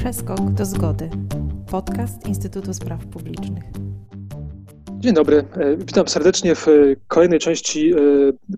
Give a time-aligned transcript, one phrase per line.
[0.00, 1.10] Przeskok do zgody.
[1.70, 3.64] Podcast Instytutu Spraw Publicznych.
[4.98, 5.36] Dzień dobry.
[5.36, 6.66] E, witam serdecznie w
[7.08, 7.96] kolejnej części e,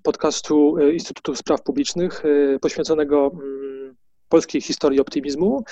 [0.03, 2.23] podcastu e, Instytutu Spraw Publicznych
[2.61, 3.95] poświęconego mm,
[4.29, 5.65] polskiej historii optymizmu.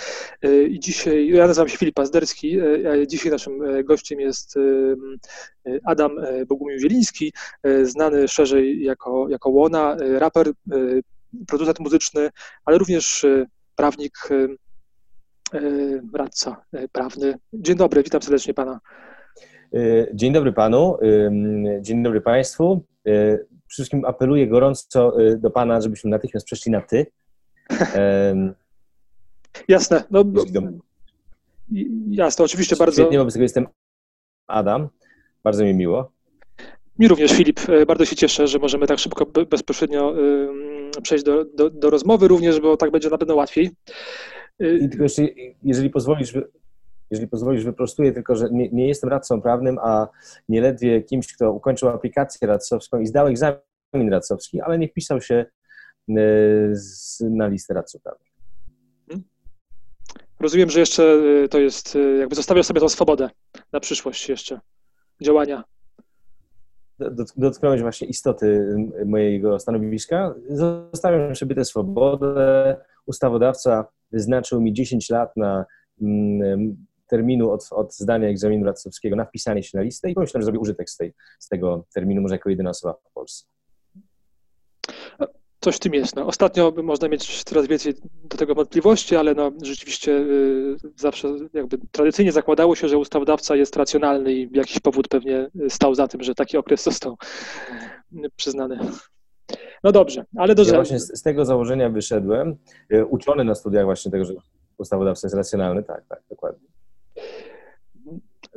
[0.69, 2.59] I dzisiaj, ja nazywam się Filip Pazderski,
[3.07, 4.55] dzisiaj naszym gościem jest
[5.85, 6.17] Adam
[6.47, 7.33] Bogumił-Zieliński,
[7.83, 10.51] znany szerzej jako, jako Łona, raper,
[11.47, 12.31] producent muzyczny,
[12.65, 13.27] ale również
[13.77, 14.13] prawnik,
[16.15, 17.35] radca prawny.
[17.53, 18.81] Dzień dobry, witam serdecznie pana.
[20.15, 20.99] Dzień dobry panu,
[21.81, 22.85] dzień dobry państwu.
[23.03, 27.07] Przede wszystkim apeluję gorąco do pana, żebyśmy natychmiast przeszli na ty.
[29.69, 30.05] Jasne.
[30.11, 30.25] No,
[32.11, 33.03] jasne, oczywiście bardzo.
[33.03, 33.67] Świetnie, wobec tego jestem
[34.47, 34.89] Adam.
[35.45, 36.13] Bardzo mi miło.
[36.99, 37.61] Mi również, Filip.
[37.87, 40.15] Bardzo się cieszę, że możemy tak szybko, bezpośrednio
[41.03, 43.71] przejść do, do, do rozmowy również, bo tak będzie na pewno łatwiej.
[44.61, 45.23] I tylko jeszcze,
[45.63, 46.35] jeżeli pozwolisz,
[47.11, 50.09] jeżeli pozwolisz, wyprostuję tylko, że nie, nie, jestem radcą prawnym, a
[50.49, 55.47] nieledwie kimś, kto ukończył aplikację radcowską i zdał egzamin radcowski, ale nie wpisał się
[56.09, 56.15] e,
[57.21, 58.29] na listę radców prawnych.
[59.09, 59.29] Mhm.
[60.41, 61.03] Rozumiem, że jeszcze
[61.45, 63.31] e, to jest, jakby zostawiasz sobie tą swobodę
[63.73, 64.61] na przyszłość jeszcze
[65.23, 65.65] działania.
[67.37, 70.35] Dotknąłeś właśnie istoty mojego stanowiska.
[70.49, 72.77] Zostawiam sobie tę swobodę.
[73.07, 75.65] Ustawodawca wyznaczył mi 10 lat na
[76.03, 80.45] mm, terminu od, od zdania egzaminu radcowskiego na wpisanie się na listę i pomyślałem, że
[80.45, 83.47] zrobię użytek z, tej, z tego terminu, może jako jedyna osoba w Polsce.
[85.61, 86.17] Coś w tym jest.
[86.17, 86.27] No.
[86.27, 87.95] Ostatnio można mieć coraz więcej
[88.25, 93.77] do tego wątpliwości, ale no, rzeczywiście y, zawsze jakby tradycyjnie zakładało się, że ustawodawca jest
[93.77, 97.17] racjonalny i jakiś powód pewnie stał za tym, że taki okres został
[98.37, 98.79] przyznany.
[99.83, 102.57] No dobrze, ale do Ja właśnie z, z tego założenia wyszedłem,
[102.93, 104.35] y, uczony na studiach właśnie tego, że
[104.79, 106.69] ustawodawca jest racjonalny, tak, tak, dokładnie.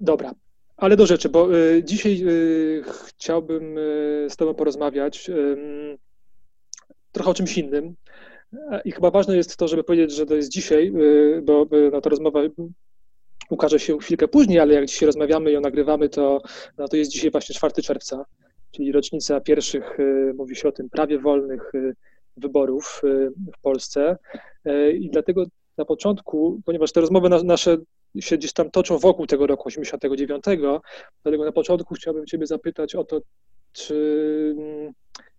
[0.02, 0.34] Dobra,
[0.78, 5.32] ale do rzeczy, bo y, dzisiaj y, chciałbym y, z Tobą porozmawiać
[7.12, 7.96] trochę o czymś innym.
[8.86, 10.94] I chyba ważne jest to, żeby powiedzieć, że to jest dzisiaj,
[11.44, 12.40] bo no, ta rozmowa
[13.50, 16.42] ukaże się chwilkę później, ale jak dzisiaj rozmawiamy i ją nagrywamy, to,
[16.78, 18.26] no, to jest dzisiaj właśnie 4 czerwca,
[18.74, 19.98] czyli rocznica pierwszych,
[20.36, 21.72] mówi się o tym, prawie wolnych
[22.38, 23.02] wyborów
[23.58, 24.18] w Polsce.
[24.94, 25.46] I dlatego
[25.78, 27.78] na początku, ponieważ te rozmowy nasze
[28.20, 30.44] się gdzieś tam toczą wokół tego roku 89,
[31.24, 33.22] dlatego na początku chciałbym Ciebie zapytać o to,
[33.74, 34.56] czy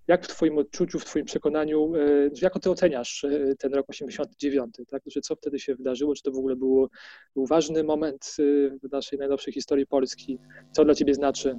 [0.06, 4.74] jak w Twoim odczuciu, w Twoim przekonaniu, e, jak Ty oceniasz e, ten rok 89,
[4.90, 5.02] tak?
[5.12, 6.88] Czy co wtedy się wydarzyło, czy to w ogóle było,
[7.34, 8.42] był ważny moment e,
[8.88, 10.38] w naszej najnowszej historii Polski?
[10.72, 11.58] Co dla Ciebie znaczy?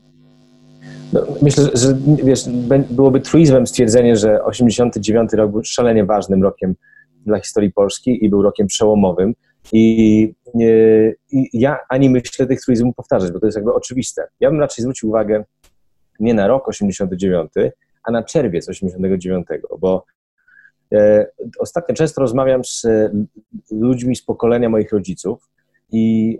[1.13, 2.50] No, myślę, że wiesz,
[2.90, 6.75] byłoby truizmem stwierdzenie, że 89 rok był szalenie ważnym rokiem
[7.25, 9.34] dla historii Polski i był rokiem przełomowym.
[9.73, 10.34] I,
[11.31, 14.28] I, ja ani myślę tych truizmów powtarzać, bo to jest jakby oczywiste.
[14.40, 15.44] Ja bym raczej zwrócił uwagę
[16.19, 17.52] nie na rok 89,
[18.03, 19.47] a na czerwiec 89,
[19.79, 20.06] bo
[20.94, 21.28] e,
[21.59, 22.88] ostatnio często rozmawiam z
[23.72, 25.50] ludźmi z pokolenia moich rodziców
[25.91, 26.38] i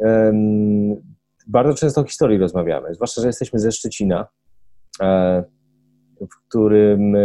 [1.47, 4.28] bardzo często o historii rozmawiamy, zwłaszcza, że jesteśmy ze Szczecina,
[5.01, 5.44] e,
[6.22, 7.19] w którym, e,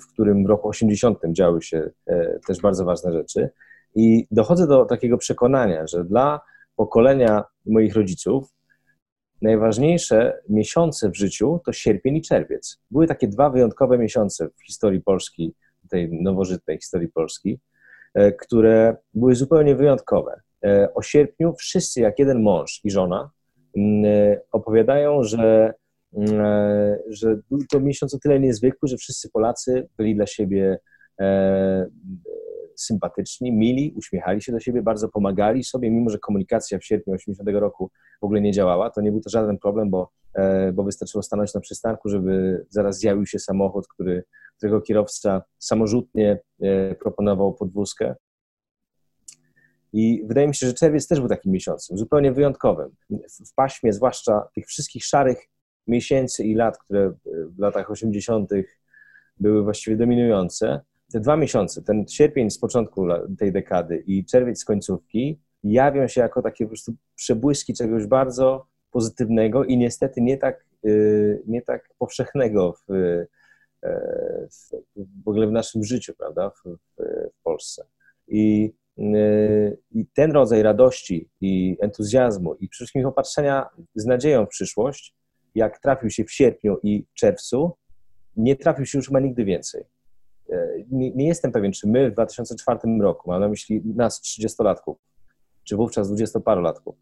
[0.00, 3.50] w którym w roku 80 działy się e, też bardzo ważne rzeczy.
[3.94, 6.40] I dochodzę do takiego przekonania, że dla
[6.76, 8.54] pokolenia moich rodziców
[9.42, 12.78] najważniejsze miesiące w życiu to sierpień i czerwiec.
[12.90, 15.54] Były takie dwa wyjątkowe miesiące w historii Polski,
[15.90, 17.60] tej nowożytnej historii Polski,
[18.40, 20.40] które były zupełnie wyjątkowe.
[20.94, 23.30] O sierpniu wszyscy, jak jeden mąż i żona,
[24.52, 25.72] opowiadają, że
[26.16, 30.78] Mm, e, że był to miesiąc o tyle niezwykły, że wszyscy Polacy byli dla siebie
[31.20, 31.86] e,
[32.76, 37.48] sympatyczni, mili, uśmiechali się do siebie, bardzo pomagali sobie, mimo że komunikacja w sierpniu 80
[37.48, 41.22] roku w ogóle nie działała, to nie był to żaden problem, bo, e, bo wystarczyło
[41.22, 44.24] stanąć na przystanku, żeby zaraz zjawił się samochód, który,
[44.56, 46.38] którego kierowca samorzutnie
[47.00, 48.14] proponował podwózkę.
[49.96, 52.90] I wydaje mi się, że czerwiec też był takim miesiącem, zupełnie wyjątkowym.
[53.46, 55.38] W paśmie, zwłaszcza tych wszystkich szarych
[55.86, 58.50] miesięcy i lat, które w latach 80.
[59.40, 60.80] były właściwie dominujące,
[61.12, 63.06] te dwa miesiące, ten sierpień z początku
[63.38, 68.66] tej dekady i czerwiec z końcówki, jawią się jako takie po prostu przebłyski czegoś bardzo
[68.90, 73.28] pozytywnego i niestety nie tak, y, nie tak powszechnego w, y,
[74.50, 74.70] w,
[75.24, 76.76] w ogóle w naszym życiu, prawda, w,
[77.38, 77.84] w Polsce.
[78.28, 78.72] I,
[79.90, 85.14] I ten rodzaj radości i entuzjazmu i przede wszystkim opatrzenia z nadzieją w przyszłość
[85.56, 87.76] jak trafił się w sierpniu i czerwcu,
[88.36, 89.84] nie trafił się już chyba nigdy więcej.
[90.50, 94.94] E, nie, nie, jestem pewien, czy my w 2004 roku, mam na myśli nas, 30-latków,
[95.64, 96.96] czy wówczas dwudziestoparolatków.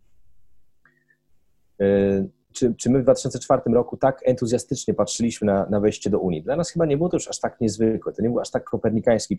[2.52, 6.43] Czy, czy my w 2004 roku tak entuzjastycznie patrzyliśmy na, na wejście do Unii?
[6.43, 8.64] Dla nas chyba nie było to już aż tak niezwykłe, to nie był aż tak
[8.64, 9.37] kopernikański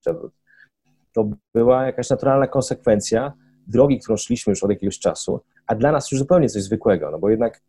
[0.00, 0.32] przewrót.
[1.16, 3.32] To była jakaś naturalna konsekwencja
[3.66, 7.18] drogi, którą szliśmy już od jakiegoś czasu, a dla nas już zupełnie coś zwykłego, no
[7.18, 7.60] bo jednak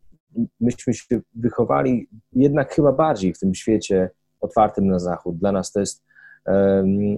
[0.60, 4.10] myśmy się wychowali jednak chyba bardziej w tym świecie
[4.40, 5.38] otwartym na zachód.
[5.38, 6.04] Dla nas to jest
[6.46, 7.16] um,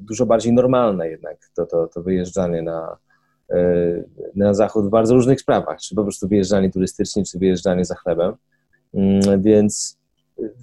[0.00, 2.96] dużo bardziej normalne jednak to, to, to wyjeżdżanie na,
[4.34, 8.34] na zachód w bardzo różnych sprawach, czy po prostu wyjeżdżanie turystycznie, czy wyjeżdżanie za chlebem.
[8.92, 9.98] Um, więc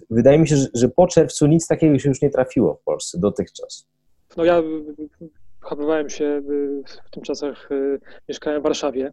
[0.10, 3.88] wydaje mi się, że po czerwcu nic takiego się już nie trafiło w Polsce dotychczas.
[4.38, 4.64] No ja
[5.62, 8.00] wychowywałem się y, w tym czasach, y,
[8.30, 9.12] mieszkałem w Warszawie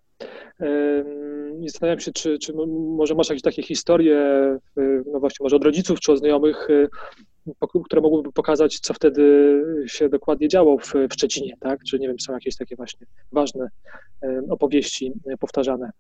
[1.60, 2.52] i zastanawiam się, czy, czy
[2.96, 4.18] może masz jakieś takie historie,
[5.12, 6.88] no właśnie może od rodziców czy od znajomych, y,
[7.84, 11.84] które mogłyby pokazać, co wtedy się dokładnie działo w, w Szczecinie, tak?
[11.84, 13.68] Czy nie wiem, są jakieś takie właśnie ważne
[14.48, 15.90] opowieści powtarzane.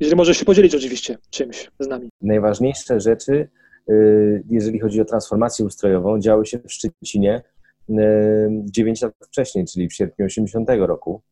[0.00, 2.08] Jeżeli możesz się podzielić oczywiście czymś z nami.
[2.22, 3.48] Najważniejsze rzeczy,
[4.50, 7.42] jeżeli chodzi o transformację ustrojową, działy się w Szczecinie
[8.64, 11.22] 9 lat wcześniej, czyli w sierpniu 80 roku,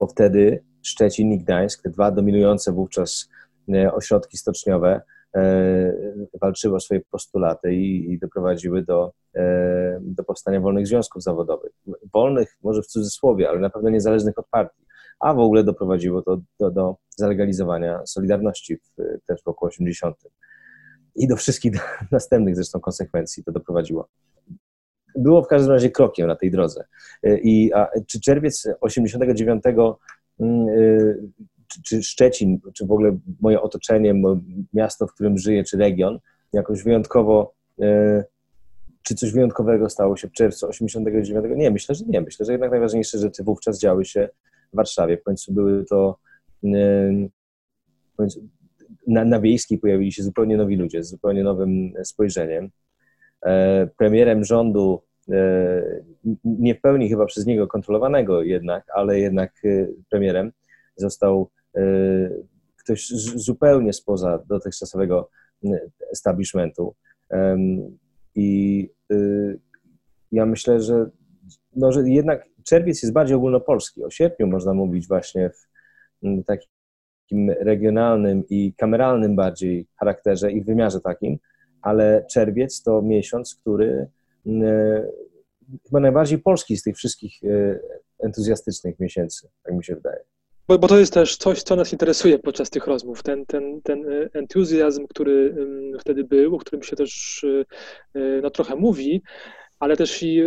[0.00, 3.28] bo wtedy Szczecin i Gdańsk, te dwa dominujące wówczas
[3.74, 5.02] e, ośrodki stoczniowe,
[6.40, 9.12] walczyły o swoje postulaty i, i doprowadziły do,
[10.00, 11.72] do powstania wolnych związków zawodowych.
[12.12, 14.82] Wolnych, może w cudzysłowie, ale na pewno niezależnych od partii,
[15.20, 18.82] a w ogóle doprowadziło to do, do zalegalizowania Solidarności w,
[19.26, 20.16] też w roku 80.
[21.14, 21.72] I do wszystkich
[22.10, 24.08] następnych zresztą konsekwencji to doprowadziło
[25.18, 26.84] było w każdym razie krokiem na tej drodze.
[27.22, 30.74] E, I a, czy czerwiec 89, mm, e,
[31.68, 34.14] czy, czy Szczecin, czy w ogóle moje otoczenie,
[34.72, 36.18] miasto, w którym żyję, czy region,
[36.52, 38.24] jakoś wyjątkowo, e,
[39.02, 41.46] czy coś wyjątkowego stało się w czerwcu 89?
[41.56, 42.20] Nie, myślę, że nie.
[42.20, 44.28] Myślę, że jednak najważniejsze rzeczy wówczas działy się
[44.72, 45.16] w Warszawie.
[45.16, 46.18] W końcu były to
[49.08, 52.70] na, na wiejskiej pojawili się zupełnie nowi ludzie z zupełnie nowym spojrzeniem.
[53.96, 55.02] Premierem rządu
[55.32, 55.82] E,
[56.44, 60.52] nie w pełni chyba przez niego kontrolowanego jednak, ale jednak e, premierem
[60.96, 61.80] został e,
[62.76, 65.30] ktoś zupełnie spoza dotychczasowego
[66.12, 66.94] establishmentu.
[68.34, 68.90] I
[70.32, 71.10] ja myślę, że,
[71.76, 74.04] no, że jednak czerwiec jest bardziej ogólnopolski.
[74.04, 75.50] O sierpniu można mówić właśnie
[76.22, 76.70] w takim
[77.60, 81.38] regionalnym i kameralnym bardziej charakterze i wymiarze takim,
[81.82, 84.08] ale czerwiec to miesiąc, który
[84.46, 85.08] E,
[85.84, 87.80] chyba najbardziej polski z tych wszystkich e,
[88.18, 90.20] entuzjastycznych miesięcy, tak mi się wydaje.
[90.68, 93.22] Bo, bo, to jest też coś, co nas interesuje podczas tych rozmów.
[93.22, 95.54] Ten, ten, ten e, entuzjazm, który
[96.00, 97.44] wtedy był, o którym się też
[98.42, 99.22] no, trochę mówi,
[99.78, 100.42] ale też i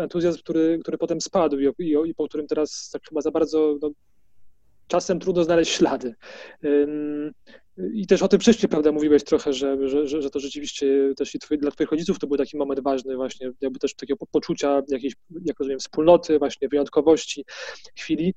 [0.00, 3.78] entuzjazm, który, który potem spadł i, i, i po którym teraz tak chyba za bardzo
[3.82, 3.90] no,
[4.88, 6.14] czasem trudno znaleźć ślady.
[7.92, 11.38] I też o tym wcześniej, prawda, mówiłeś trochę, że, że, że, to rzeczywiście też i
[11.38, 15.14] twoi, dla twoich rodziców to był taki moment ważny właśnie, jakby też takiego poczucia jakiejś,
[15.44, 17.44] jak rozumiem, wspólnoty, właśnie wyjątkowości
[17.98, 18.34] chwili.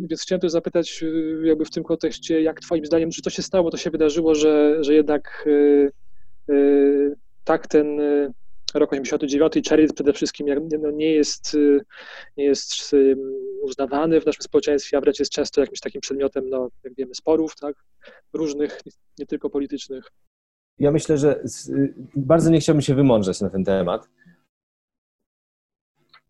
[0.00, 3.42] Więc chciałem też zapytać y, jakby w tym kontekście, jak twoim zdaniem, czy to się
[3.42, 5.90] stało, to się wydarzyło, że, że jednak y,
[6.50, 8.00] y, tak ten
[8.74, 10.46] rok 89 czerwiec przede wszystkim
[10.80, 11.56] no, nie, jest,
[12.36, 12.94] nie jest
[13.62, 17.56] uznawany w naszym społeczeństwie, a wręcz jest często jakimś takim przedmiotem, no, jak wiemy, sporów,
[17.56, 17.76] tak,
[18.32, 18.80] różnych,
[19.18, 20.12] nie tylko politycznych.
[20.78, 24.08] Ja myślę, że y, bardzo nie chciałbym się wymądrzeć na ten temat,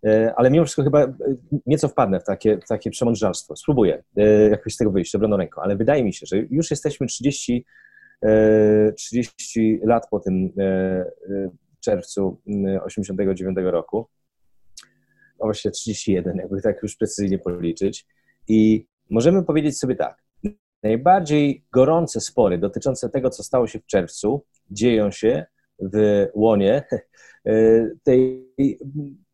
[0.06, 1.14] e, ale mimo wszystko chyba
[1.66, 3.56] nieco wpadnę w takie, w takie przemądrzalstwo.
[3.56, 7.06] Spróbuję e, jakoś z tego wyjść obroną ręką, ale wydaje mi się, że już jesteśmy
[7.06, 7.64] 30,
[8.96, 10.52] 30 e, lat po tym
[11.80, 14.08] czerwcu 1989 mm, roku.
[15.46, 18.06] Właściwie 31, jakby tak już precyzyjnie policzyć.
[18.48, 20.22] I możemy powiedzieć sobie tak.
[20.82, 25.44] Najbardziej gorące spory dotyczące tego, co stało się w czerwcu, dzieją się
[25.78, 26.84] w łonie
[27.46, 27.52] e,
[28.02, 28.48] tej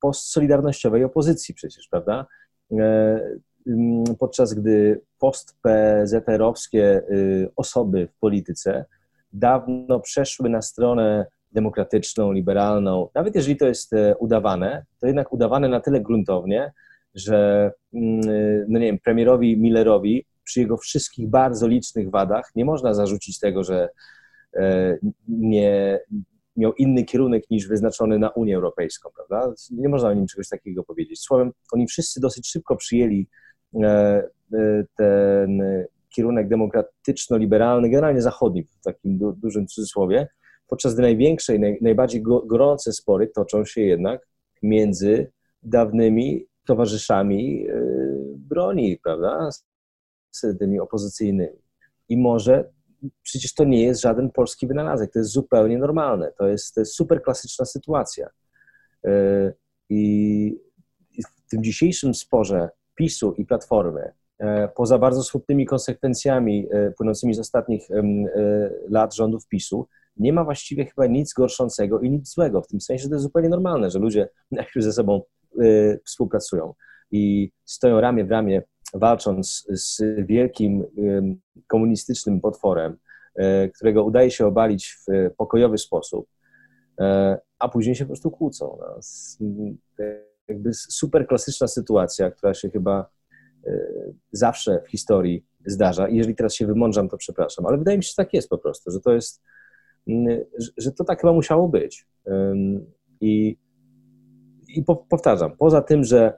[0.00, 2.26] postsolidarnościowej opozycji przecież, prawda?
[2.78, 3.38] E,
[4.18, 8.84] podczas gdy post-PZR-owskie y, osoby w polityce
[9.32, 15.68] dawno przeszły na stronę demokratyczną, liberalną, nawet jeżeli to jest e, udawane, to jednak udawane
[15.68, 16.72] na tyle gruntownie,
[17.14, 18.20] że mm,
[18.68, 23.64] no nie wiem, premierowi Millerowi przy jego wszystkich bardzo licznych wadach nie można zarzucić tego,
[23.64, 23.88] że
[24.56, 26.00] e, nie
[26.56, 29.54] miał inny kierunek niż wyznaczony na Unię Europejską, prawda?
[29.70, 31.20] Nie można o nim czegoś takiego powiedzieć.
[31.20, 33.26] Słowem, oni wszyscy dosyć szybko przyjęli
[33.82, 34.22] e,
[34.96, 35.62] ten
[36.08, 40.28] kierunek demokratyczno-liberalny, generalnie zachodni w takim du dużym cudzysłowie,
[40.68, 44.28] podczas gdy największe i naj, najbardziej gorące spory toczą się jednak
[44.62, 45.32] między
[45.62, 47.66] dawnymi towarzyszami
[48.36, 49.50] broni, prawda,
[50.30, 51.58] z tymi opozycyjnymi.
[52.08, 52.70] I może
[53.22, 56.94] przecież to nie jest żaden polski wynalazek, to jest zupełnie normalne, to jest, to jest
[56.94, 58.30] super klasyczna sytuacja.
[59.88, 60.60] I
[61.46, 67.38] w tym dzisiejszym sporze PiSu i Platformy, e, poza bardzo smutnymi konsekwencjami e, płynącymi z
[67.38, 68.02] ostatnich e,
[68.88, 72.62] lat rządów PiSu, nie ma właściwie chyba nic gorszącego i nic złego.
[72.62, 75.22] W tym sensie, że to jest zupełnie normalne, że ludzie najpierw ze sobą
[76.04, 76.74] współpracują
[77.10, 78.62] i stoją ramię w ramię,
[78.94, 80.84] walcząc z wielkim
[81.66, 82.96] komunistycznym potworem,
[83.74, 86.26] którego udaje się obalić w pokojowy sposób,
[87.58, 88.78] a później się po prostu kłócą.
[88.80, 89.00] No
[90.48, 93.10] jakby super klasyczna sytuacja, która się chyba
[93.66, 93.80] e,
[94.32, 96.08] zawsze w historii zdarza.
[96.08, 98.58] I jeżeli teraz się wymądrzam, to przepraszam, ale wydaje mi się, że tak jest po
[98.58, 99.42] prostu, że to jest,
[100.76, 102.06] że to tak chyba musiało być.
[103.20, 103.56] I,
[104.68, 106.32] i powtarzam, poza tym, że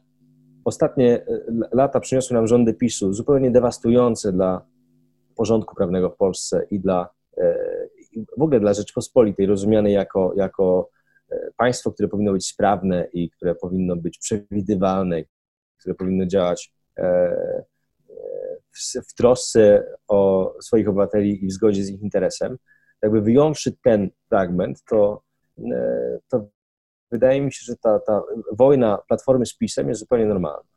[0.65, 1.27] ostatnie e,
[1.73, 4.67] lata przyniosły nam rządy PiSu zupełnie dewastujące dla
[5.37, 7.09] porządku prawnego w Polsce i dla
[7.39, 7.57] e,
[8.39, 10.91] w ogóle dla Rzeczpospolitej, rozumianej jako, jako
[11.57, 15.23] państwo, które powinno być sprawne i które powinno być przewidywalne,
[15.79, 17.65] które powinno działać e, e,
[18.71, 22.57] w, w trosce o swoich obywateli i w zgodzie z ich interesem,
[23.03, 25.23] jakby wyjąwszy ten fragment, to,
[25.59, 26.47] e, to
[27.11, 30.70] wydaje mi się, że ta, ta wojna Platformy z PiSem jest zupełnie normalna.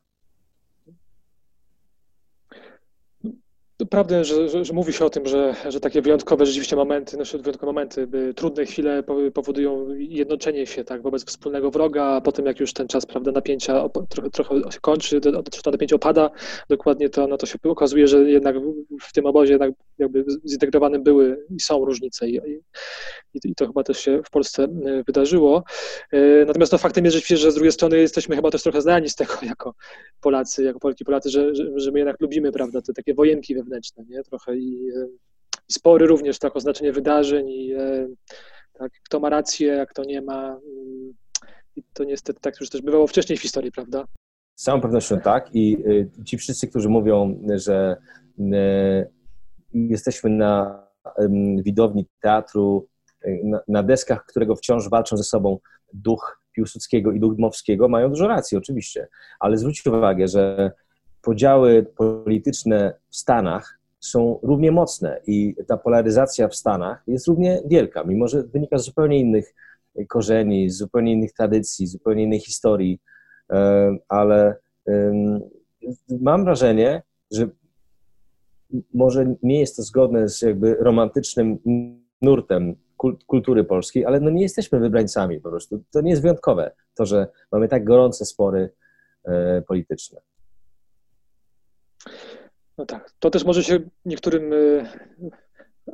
[3.90, 7.38] Prawdę, że, że, że, mówi się o tym, że, że takie wyjątkowe rzeczywiście momenty, nasze
[7.38, 9.02] wyjątkowe momenty, trudne chwile
[9.34, 13.88] powodują jednoczenie się tak, wobec wspólnego wroga, a potem jak już ten czas prawda, napięcia
[14.08, 16.30] trochę, trochę się kończy, to, to napięcie opada,
[16.68, 18.56] dokładnie to, no to się okazuje, że jednak
[19.02, 22.60] w tym obozie jednak jakby zintegrowane były i są różnice i, i,
[23.44, 25.64] i to chyba też się w Polsce e, wydarzyło.
[26.12, 29.14] E, natomiast no, faktem jest że z drugiej strony jesteśmy chyba też trochę znani z
[29.14, 29.74] tego jako
[30.20, 34.04] Polacy, jako Polki Polacy, że, że, że my jednak lubimy prawda, te takie wojenki wewnętrzne,
[34.08, 34.22] nie?
[34.22, 35.06] Trochę i, e,
[35.68, 37.74] i spory również tak o znaczenie wydarzeń i
[38.72, 40.46] tak, kto ma rację, jak kto nie ma.
[40.48, 41.14] Mm,
[41.76, 44.04] I to niestety tak już też bywało wcześniej w historii, prawda?
[44.54, 45.50] Z całą pewnością tak.
[45.54, 45.84] I
[46.24, 47.96] ci wszyscy, którzy mówią, że
[49.72, 50.84] jesteśmy na
[51.64, 52.88] widowni teatru,
[53.68, 55.58] na, deskach, którego wciąż walczą ze sobą
[55.92, 59.08] duch Piłsudskiego i duch Dmowskiego, mają dużo racji, oczywiście.
[59.40, 60.72] Ale zwróćcie uwagę, że
[61.24, 68.04] podziały polityczne w Stanach są równie mocne i ta polaryzacja w Stanach jest równie wielka,
[68.04, 69.54] mimo że wynika z zupełnie innych
[70.08, 73.00] korzeni, z zupełnie innych tradycji, z zupełnie innej historii,
[74.08, 74.56] ale
[76.08, 77.48] mam wrażenie, że
[78.94, 81.58] może nie jest to zgodne z jakby romantycznym
[82.22, 82.76] nurtem
[83.26, 85.82] kultury polskiej, ale no nie jesteśmy wybrańcami po prostu.
[85.90, 88.70] To nie jest wyjątkowe, to, że mamy tak gorące spory
[89.24, 90.20] e, polityczne.
[92.78, 94.86] No tak, to też może się niektórym e,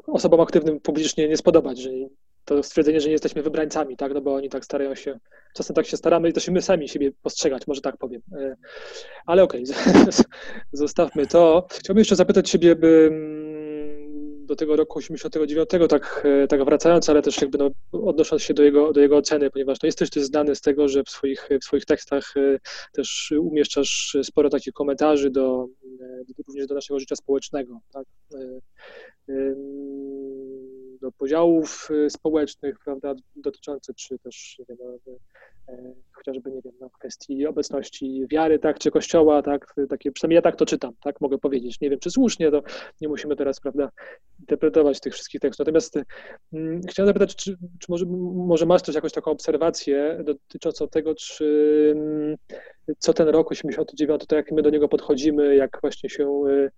[0.07, 1.91] osobom aktywnym publicznie nie spodobać, że
[2.45, 5.19] to stwierdzenie, że nie jesteśmy wybrańcami, tak, no bo oni tak starają się,
[5.55, 8.23] czasem tak się staramy i to się my sami siebie postrzegać, może tak powiem.
[8.33, 8.57] E,
[9.27, 10.13] ale okej, okay,
[10.73, 11.67] zostawmy to.
[11.71, 17.59] Chciałbym jeszcze zapytać mm, do tego roku 89, tak, e, tak wracając, ale też jakby
[17.59, 20.89] no, odnosząc się do jego, do jego oceny, ponieważ no, jesteś ty znany z tego,
[20.89, 22.35] że w swoich, w swoich tekstach
[22.93, 25.67] też umieszczasz sporo takich komentarzy do,
[26.51, 27.81] również do naszego życia społecznego.
[27.93, 28.07] Tak?
[31.01, 34.79] do podziałów y, społecznych, prawda, dotyczących czy też nie wiem,
[35.69, 40.43] e, chociażby, nie wiem, no, kwestii obecności wiary, tak, czy kościoła, tak, takie, przynajmniej ja
[40.43, 41.81] tak to czytam, tak, mogę powiedzieć.
[41.81, 42.63] Nie wiem, czy słusznie, to
[43.01, 43.91] nie musimy teraz, prawda,
[44.41, 45.67] interpretować tych wszystkich tekstów.
[45.67, 45.99] Natomiast
[46.51, 48.07] hmm, chciałem zapytać, czy, czy może,
[48.47, 52.37] może masz też jakąś taką obserwację dotyczącą tego, czy hmm,
[52.99, 56.71] co ten rok 89, to jak my do niego podchodzimy, jak właśnie się y,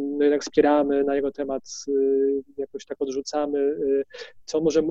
[0.00, 4.04] no jednak wspieramy na jego temat, y, jakoś tak odrzucamy, y,
[4.44, 4.82] co może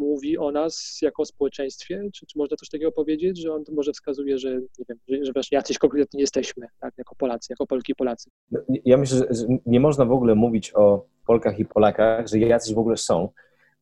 [0.00, 4.38] mówi o nas jako społeczeństwie, czy, czy można coś takiego powiedzieć, że on może wskazuje,
[4.38, 7.94] że nie wiem, że, że właśnie jacyś konkretnie jesteśmy, tak, jako Polacy, jako Polki i
[7.94, 8.30] Polacy.
[8.50, 12.74] No, ja myślę, że nie można w ogóle mówić o Polkach i Polakach, że jacyś
[12.74, 13.28] w ogóle są,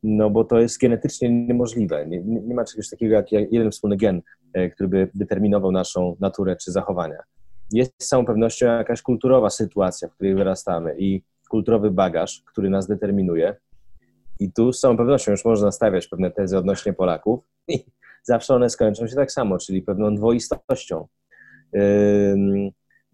[0.02, 2.06] no bo to jest genetycznie niemożliwe.
[2.06, 6.56] Nie, nie ma czegoś takiego jak jeden wspólny gen, e, który by determinował naszą naturę
[6.56, 7.18] czy zachowania
[7.72, 12.86] jest z całą pewnością jakaś kulturowa sytuacja, w której wyrastamy i kulturowy bagaż, który nas
[12.86, 13.56] determinuje.
[14.40, 17.84] I tu z całą pewnością już można stawiać pewne tezy odnośnie Polaków i
[18.22, 21.06] zawsze one skończą się tak samo, czyli pewną dwoistością.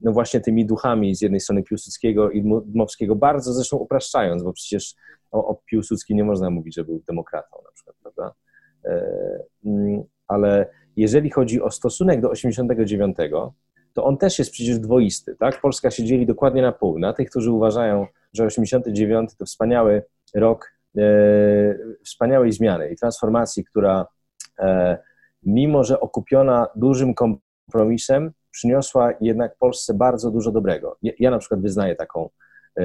[0.01, 4.95] No właśnie tymi duchami z jednej strony Piłsudskiego i Dmowskiego, bardzo zresztą upraszczając, bo przecież
[5.31, 8.35] o, o Piłsudskim nie można mówić, że był demokratą na przykład, prawda?
[10.29, 13.17] Ale jeżeli chodzi o stosunek do 89,
[13.93, 15.61] to on też jest przecież dwoisty, tak?
[15.61, 16.99] Polska się dzieli dokładnie na pół.
[16.99, 20.03] Na tych, którzy uważają, że 89 to wspaniały
[20.35, 21.03] rok e,
[22.05, 24.07] wspaniałej zmiany i transformacji, która
[24.59, 24.99] e,
[25.43, 30.97] mimo, że okupiona dużym kompromisem, przyniosła jednak Polsce bardzo dużo dobrego.
[31.03, 32.31] Ja, na przykład wyznaję taką,
[32.79, 32.83] e,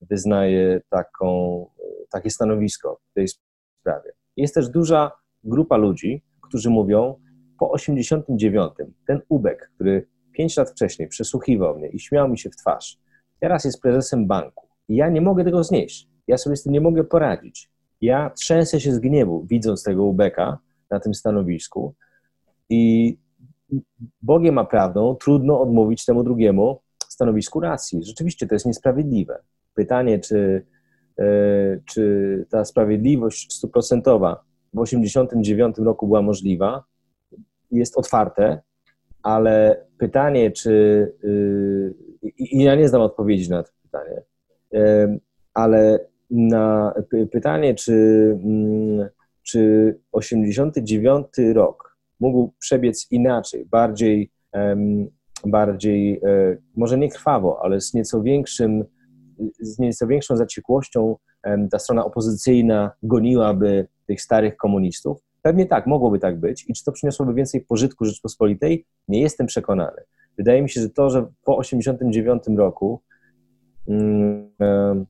[0.00, 1.66] wyznaję taką,
[2.10, 4.12] takie stanowisko w tej sprawie.
[4.36, 5.12] Jest też duża
[5.44, 7.20] grupa ludzi, którzy mówią,
[7.58, 8.72] po 89
[9.06, 12.98] ten Ubek, który pięć lat wcześniej przesłuchiwał mnie i śmiał mi się w twarz,
[13.40, 16.08] teraz jest prezesem banku ja nie mogę tego znieść.
[16.26, 17.70] Ja sobie z tym nie mogę poradzić.
[18.00, 20.58] Ja trzęsę się z gniewu, widząc tego Ubeka
[20.90, 21.94] na tym stanowisku
[22.70, 23.16] i
[24.22, 28.04] Bogiem a prawdą trudno odmówić temu drugiemu stanowisku racji.
[28.04, 29.42] Rzeczywiście to jest niesprawiedliwe.
[29.74, 30.66] Pytanie, czy,
[31.18, 31.24] e,
[31.84, 34.44] czy ta sprawiedliwość stuprocentowa
[34.74, 36.84] w 1989 roku była możliwa,
[37.70, 38.62] jest otwarte,
[39.22, 40.70] ale pytanie, czy.
[41.24, 41.94] Y,
[42.38, 44.22] I ja nie znam odpowiedzi na to pytanie,
[45.54, 45.98] ale
[46.30, 46.94] na
[47.32, 47.92] pytanie, czy,
[48.44, 49.08] mm,
[49.42, 51.93] czy 89 rok
[52.24, 54.30] mógł przebiec inaczej, bardziej,
[55.46, 58.84] bardziej e, może nie krwawo, ale z nieco większym,
[59.60, 61.16] z nieco większą zaciekłością
[61.70, 66.64] ta strona opozycyjna goniłaby tych starych komunistów, Pewnie tak, mogłoby tak być.
[66.68, 68.86] I czy to przyniosłoby więcej pożytku Rzeczpospolitej?
[69.08, 70.02] Nie jestem przekonany.
[70.38, 73.02] Wydaje mi się, że to, że po 1989 roku
[73.88, 75.06] mm,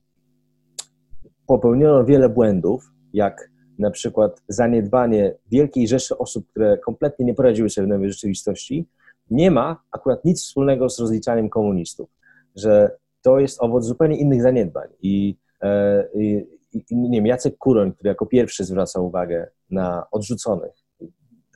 [1.47, 7.87] popełniono wiele błędów, jak na przykład zaniedbanie wielkiej rzeszy osób, które kompletnie nie poradziły sobie
[7.87, 8.87] w nowej rzeczywistości,
[9.31, 12.09] nie ma akurat nic wspólnego z rozliczaniem komunistów,
[12.55, 12.91] że
[13.21, 14.87] to jest owoc zupełnie innych zaniedbań.
[15.01, 16.47] I, e, i,
[16.91, 20.71] nie wiem, Jacek Kuroń, który jako pierwszy zwracał uwagę na odrzuconych.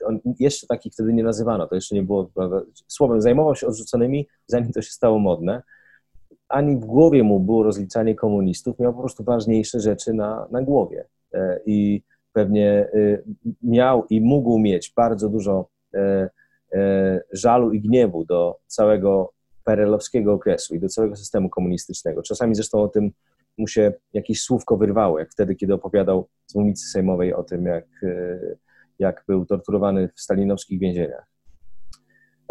[0.04, 4.28] On, jeszcze takich wtedy nie nazywano, to jeszcze nie było, prawda, słowem, zajmował się odrzuconymi,
[4.46, 5.62] zanim to się stało modne.
[6.48, 11.04] Ani w głowie mu było rozliczanie komunistów, miał po prostu ważniejsze rzeczy na, na głowie.
[11.34, 13.22] E, I pewnie e,
[13.62, 19.32] miał i mógł mieć bardzo dużo e, żalu i gniewu do całego
[19.64, 22.22] perelowskiego okresu i do całego systemu komunistycznego.
[22.22, 23.10] Czasami zresztą o tym
[23.58, 27.84] mu się jakieś słówko wyrwało, jak wtedy, kiedy opowiadał z mównicy sejmowej o tym, jak,
[28.02, 28.38] e,
[28.98, 31.26] jak był torturowany w stalinowskich więzieniach,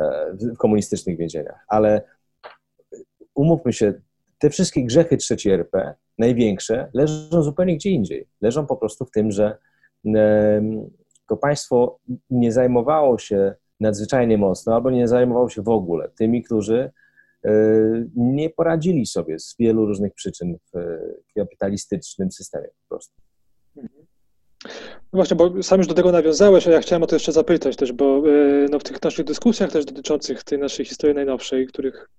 [0.01, 1.65] e, w komunistycznych więzieniach.
[1.67, 2.01] Ale
[3.35, 3.93] umówmy się,
[4.39, 8.27] te wszystkie grzechy RP, największe, leżą zupełnie gdzie indziej.
[8.41, 9.57] Leżą po prostu w tym, że
[11.27, 11.99] to państwo
[12.29, 16.91] nie zajmowało się nadzwyczajnie mocno, albo nie zajmowało się w ogóle tymi, którzy
[17.45, 17.51] E,
[18.15, 20.79] nie poradzili sobie z wielu różnych przyczyn w
[21.35, 23.13] kapitalistycznym systemie po prostu.
[25.13, 27.75] No właśnie, bo sam już do tego nawiązałeś, a ja chciałem o to jeszcze zapytać
[27.75, 32.09] też, bo e, no, w tych naszych dyskusjach też dotyczących tej naszej historii najnowszej, których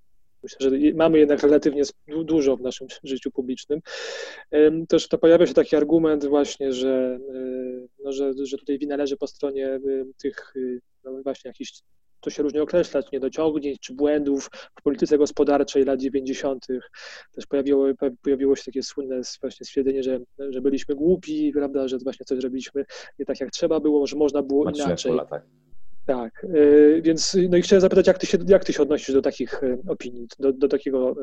[0.43, 1.83] myślę, że mamy jednak relatywnie
[2.25, 3.81] dużo w naszym życiu publicznym,
[4.89, 9.17] też to pojawia się taki argument właśnie, że, e, no, że, że tutaj wina leży
[9.17, 9.81] po stronie
[10.19, 10.55] tych
[11.05, 11.73] no, właśnie jakichś
[12.21, 16.67] to się różnie określać, niedociągnięć czy błędów w polityce gospodarczej lat 90.
[17.33, 17.87] Też pojawiło,
[18.23, 22.85] pojawiło się takie słynne właśnie stwierdzenie, że, że byliśmy głupi, prawda, że właśnie coś robiliśmy
[23.19, 25.13] nie tak jak trzeba było, że można było inaczej.
[25.31, 25.43] tak.
[26.11, 29.23] Tak, y, więc no i chciałem zapytać, jak ty się, jak ty się odnosisz do
[29.23, 31.15] takich y, opinii, do, do takiego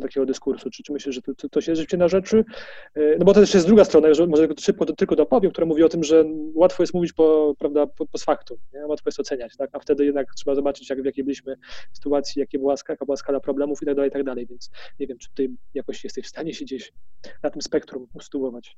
[0.00, 0.70] takiego dyskursu?
[0.70, 2.44] Czy, czy myślisz, że to, to się rzeczywiście na rzeczy?
[2.94, 5.66] E, no bo to też jest druga strona, że może szybko to tylko dopowiem, która
[5.66, 8.86] mówi o tym, że łatwo jest mówić po, prawda, po, po faktu, nie?
[8.86, 9.70] łatwo jest oceniać, tak?
[9.72, 11.56] a wtedy jednak trzeba zobaczyć, jak, w jakiej byliśmy
[11.92, 15.06] sytuacji, jakie była, jaka była skala problemów i tak dalej, i tak dalej, więc nie
[15.06, 16.92] wiem, czy ty jakoś jesteś w stanie się gdzieś
[17.42, 18.76] na tym spektrum usytuować.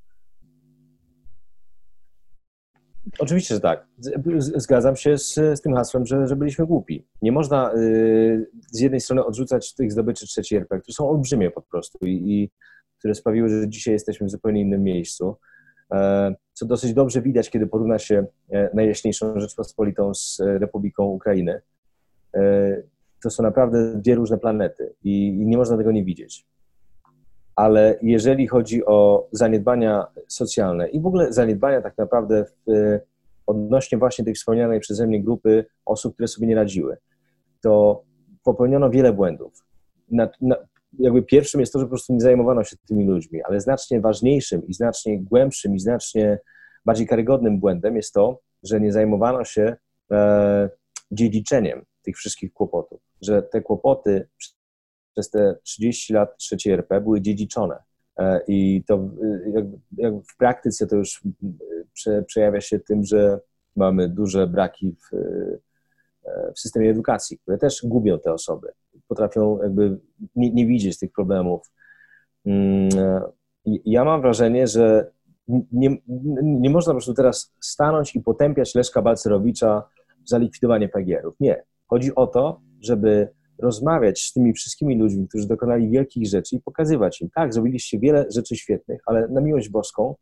[3.18, 3.86] Oczywiście, że tak.
[4.38, 7.06] Zgadzam się z, z tym hasłem, że, że, byliśmy głupi.
[7.22, 11.62] Nie można y, z jednej strony odrzucać tych zdobyczy trzeciej RP, które są olbrzymie po
[11.62, 12.50] prostu i, i
[12.98, 15.36] które sprawiły, że dzisiaj jesteśmy w zupełnie innym miejscu.
[15.92, 21.60] E, co dosyć dobrze widać, kiedy porówna się e, Najjaśniejszą Rzeczpospolitą z e, Republiką Ukrainy.
[23.22, 26.46] To są naprawdę dwie różne planety i, i nie można tego nie widzieć
[27.56, 32.98] ale jeżeli chodzi o zaniedbania socjalne i w ogóle zaniedbania tak naprawdę w,
[33.46, 36.96] odnośnie właśnie tej wspomnianej przeze mnie grupy osób, które sobie nie radziły,
[37.60, 38.02] to
[38.44, 39.64] popełniono wiele błędów.
[40.10, 40.56] Na, na,
[40.98, 44.66] jakby pierwszym jest to, że po prostu nie zajmowano się tymi ludźmi, ale znacznie ważniejszym
[44.66, 46.38] i znacznie głębszym i znacznie
[46.84, 49.76] bardziej karygodnym błędem jest to, że nie zajmowano się
[50.12, 50.70] e,
[51.10, 54.28] dziedziczeniem tych wszystkich kłopotów, że te kłopoty
[55.14, 57.76] przez te 30 lat trzeciej RP były dziedziczone.
[58.18, 59.08] E, I to
[59.54, 59.64] jak,
[59.96, 61.22] jak w praktyce to już
[61.92, 63.40] prze, przejawia się tym, że
[63.76, 65.16] mamy duże braki w,
[66.54, 68.68] w systemie edukacji, które też gubią te osoby,
[69.08, 69.98] potrafią jakby
[70.36, 71.72] nie, nie widzieć tych problemów.
[72.46, 72.88] Mm,
[73.66, 75.10] ja mam wrażenie, że
[75.72, 75.96] nie,
[76.42, 79.88] nie można po prostu teraz stanąć i potępiać Leszka Balcerowicza
[80.24, 81.34] za likwidowanie PGR-ów.
[81.40, 81.62] Nie.
[81.86, 87.20] Chodzi o to, żeby rozmawiać z tymi wszystkimi ludźmi, którzy dokonali wielkich rzeczy i pokazywać
[87.20, 90.14] im, tak, zrobiliście wiele rzeczy świetnych, ale na miłość boską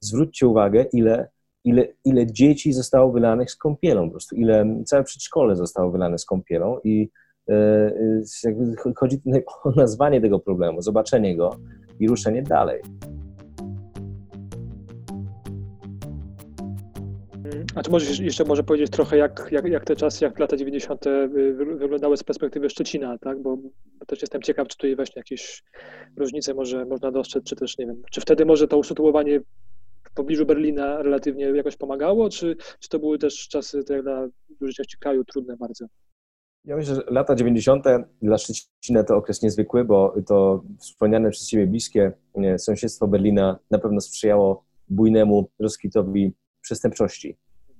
[0.00, 1.28] zwróćcie uwagę, ile,
[1.64, 6.24] ile, ile dzieci zostało wylanych z kąpielą, po prostu ile całe przedszkole zostało wylane z
[6.24, 7.10] kąpielą i
[7.48, 7.54] e,
[8.44, 9.20] e chodzi
[9.64, 11.56] o nazwanie tego problemu, zobaczenie go
[12.00, 12.82] i ruszenie dalej.
[17.74, 21.04] A czy możesz jeszcze może powiedzieć trochę, jak, jak, jak te czasy, jak lata 90.
[21.78, 23.42] wyglądały z perspektywy Szczecina, tak?
[23.42, 23.58] Bo,
[24.06, 25.64] też jestem ciekaw, czy tutaj właśnie jakieś
[26.16, 29.40] różnice może można dostrzec, czy też nie wiem, czy wtedy może to usytuowanie
[30.04, 34.28] w pobliżu Berlina relatywnie jakoś pomagało, czy, czy to były też czasy tak dla
[34.60, 35.86] dużej części kraju trudne bardzo?
[36.64, 37.84] Ja myślę, że lata 90.
[38.22, 42.12] dla Szczecina to okres niezwykły, bo to wspomniane przez Ciebie bliskie
[42.58, 46.32] sąsiedztwo Berlina na pewno sprzyjało bujnemu rozkwitowi
[46.68, 47.36] przestępczości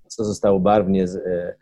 [0.09, 1.55] co zostało barwnie z, e,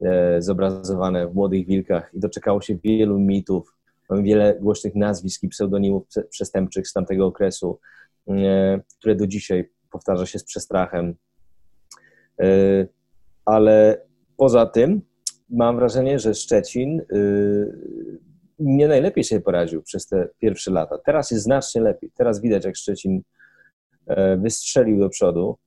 [0.00, 3.76] e, zobrazowane w Młodych Wilkach i doczekało się wielu mitów,
[4.10, 7.78] mamy wiele głośnych nazwisk i pseudonimów przestępczych z tamtego okresu,
[8.28, 11.14] e, które do dzisiaj powtarza się z przestrachem.
[13.44, 14.06] Ale
[14.36, 15.02] poza tym
[15.50, 17.02] mam wrażenie, że Szczecin
[18.58, 20.98] nie najlepiej się poradził przez te pierwsze lata.
[20.98, 22.10] Teraz jest znacznie lepiej.
[22.14, 23.22] Teraz widać, jak Szczecin
[24.38, 25.58] wystrzelił do przodu,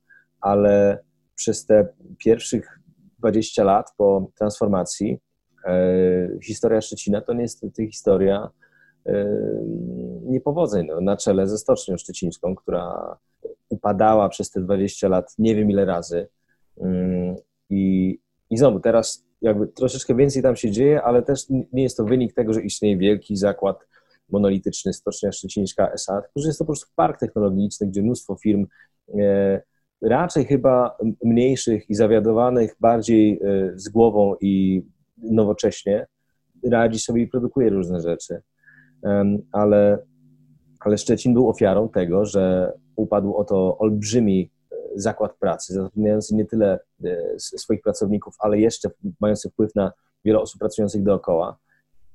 [0.45, 0.99] ale
[1.36, 2.79] przez te pierwszych
[3.19, 5.19] 20 lat po transformacji
[5.65, 8.49] e, historia Szczecina to niestety historia
[9.05, 9.25] e,
[10.23, 13.17] niepowodzeń no, na czele ze Stocznią Szczecińską, która
[13.69, 16.27] upadała przez te 20 lat nie wiem ile razy.
[16.81, 17.36] Mm,
[17.69, 22.03] I, i znowu teraz jakby troszeczkę więcej tam się dzieje, ale też nie jest to
[22.03, 23.88] wynik tego, że istnieje wielki zakład
[24.29, 28.65] monolityczny Stocznia Szczecińska S.A., tylko że jest to po prostu park technologiczny, gdzie mnóstwo firm
[29.19, 29.62] e,
[30.06, 34.84] raczej chyba mniejszych i zawiadowanych bardziej e, z głową i
[35.18, 36.08] nowocześnie
[36.72, 38.41] radzi sobie i produkuje różne rzeczy.
[39.52, 39.98] Ale,
[40.80, 46.80] ale Szczecin był ofiarą tego, że upadł oto olbrzymi e, zakład pracy, zatrudniający nie tyle
[47.04, 48.89] e, swoich pracowników, ale jeszcze
[49.20, 49.91] mający wpływ na
[50.26, 51.58] wiele osób pracujących dookoła.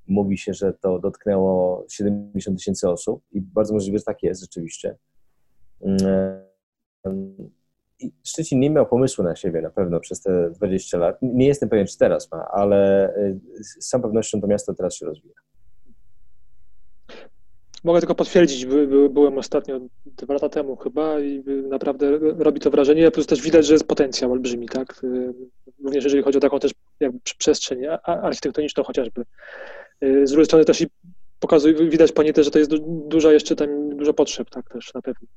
[0.08, 4.96] Mówi się, że to dotknęło 70 tysięcy osób i bardzo możliwe, że tak jest rzeczywiście.
[8.24, 11.18] Szczecin nie miał pomysłu na siebie na pewno przez te 20 lat.
[11.22, 15.06] Nie jestem pewien, czy teraz ma, ale y, z całą pewnością to miasto teraz się
[15.06, 15.34] rozwija.
[17.84, 22.70] Mogę tylko potwierdzić, by, by, byłem ostatnio dwa lata temu chyba i naprawdę robi to
[22.70, 25.04] wrażenie, plus też widać, że jest potencjał olbrzymi, tak?
[25.04, 25.34] Y,
[25.84, 29.24] również jeżeli chodzi o taką też jakby przestrzeń architektoniczną chociażby.
[30.04, 30.86] Y, z drugiej strony też i
[31.40, 32.70] pokazuje, widać po niej też, że to jest
[33.08, 35.28] dużo jeszcze tam, dużo potrzeb, tak też na pewno.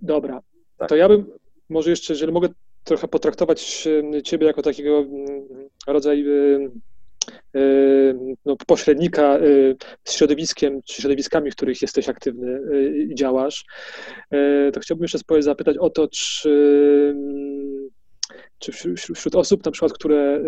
[0.00, 0.40] Dobra,
[0.76, 0.88] tak.
[0.88, 1.26] To ja bym
[1.68, 2.48] może jeszcze, jeżeli mogę
[2.84, 3.88] trochę potraktować
[4.24, 5.48] Ciebie jako takiego mm,
[5.86, 6.24] rodzaju
[8.44, 9.38] no, pośrednika
[10.04, 12.60] z środowiskiem, czy środowiskami, w których jesteś aktywny
[13.10, 13.64] i działasz,
[14.72, 17.14] to chciałbym jeszcze zapytać o to, czy,
[18.58, 18.72] czy
[19.14, 20.42] wśród osób na przykład, które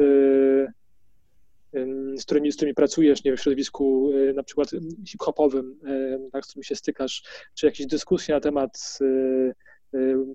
[2.16, 4.70] z którymi, z którymi pracujesz, nie wiem, w środowisku na przykład
[5.08, 5.78] hip-hopowym,
[6.32, 7.22] tak, z którymi się stykasz,
[7.54, 9.54] czy jakieś dyskusje na temat Y,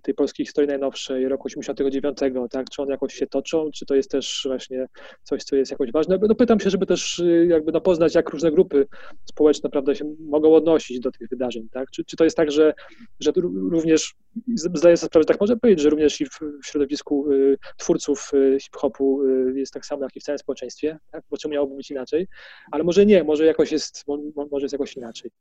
[0.01, 2.17] tej polskiej historii najnowszej, roku 89,
[2.49, 2.69] tak?
[2.69, 4.87] Czy one jakoś się toczą, czy to jest też właśnie
[5.23, 6.19] coś, co jest jakoś ważne?
[6.21, 8.87] No pytam się, żeby też y, jakby no poznać, jak różne grupy
[9.25, 11.91] społeczne, prawda, się mogą odnosić do tych wydarzeń, tak?
[11.91, 12.73] Czy, czy to jest tak, że,
[13.19, 13.31] że
[13.71, 14.15] również,
[14.55, 19.21] zdaję sobie sprawę, tak można powiedzieć, że również i w środowisku y, twórców hip-hopu
[19.55, 21.23] jest tak samo, jak i w całym społeczeństwie, tak?
[21.29, 22.27] Bo czemu miałoby być inaczej?
[22.71, 24.03] Ale może nie, może jakoś jest,
[24.51, 25.31] może jest jakoś inaczej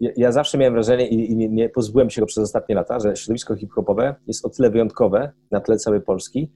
[0.00, 3.16] ja, zawsze miałem wrażenie i, i nie, nie, pozbyłem się go przez ostatnie lata, że
[3.16, 6.52] środowisko hip-hopowe jest o tyle wyjątkowe na tle całej Polski,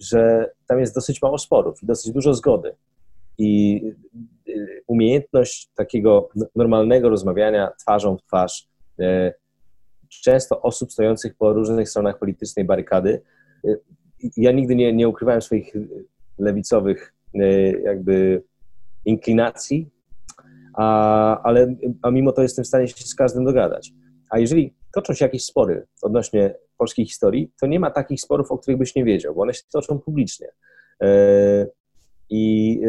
[0.00, 2.74] że tam jest dosyć mało sporów i dosyć dużo zgody.
[3.38, 3.82] I
[4.48, 8.68] y, umiejętność takiego normalnego rozmawiania twarzą w twarz,
[9.00, 9.32] y,
[10.08, 13.22] często osób stojących po różnych stronach politycznej barykady.
[13.64, 13.80] Y,
[14.36, 15.74] ja nigdy nie, nie ukrywałem swoich
[16.38, 17.14] lewicowych
[17.84, 18.42] jakby
[19.04, 19.90] inklinacji,
[20.80, 23.92] a, ale, a mimo to jestem w stanie się z każdym dogadać.
[24.30, 28.58] A jeżeli toczą się jakieś spory odnośnie polskiej historii, to nie ma takich sporów, o
[28.58, 30.48] których byś nie wiedział, bo one się toczą publicznie.
[31.02, 31.66] E,
[32.30, 32.80] I